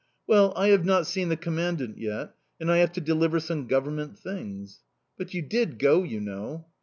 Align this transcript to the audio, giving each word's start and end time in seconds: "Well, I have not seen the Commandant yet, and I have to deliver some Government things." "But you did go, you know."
"Well, 0.25 0.51
I 0.55 0.69
have 0.69 0.83
not 0.83 1.05
seen 1.05 1.29
the 1.29 1.37
Commandant 1.37 1.99
yet, 1.99 2.33
and 2.59 2.71
I 2.71 2.77
have 2.77 2.91
to 2.93 2.99
deliver 3.01 3.39
some 3.39 3.67
Government 3.67 4.17
things." 4.17 4.81
"But 5.15 5.35
you 5.35 5.43
did 5.43 5.77
go, 5.77 6.01
you 6.01 6.19
know." 6.19 6.65